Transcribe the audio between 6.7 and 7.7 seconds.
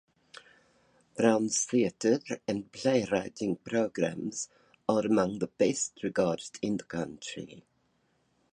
the country.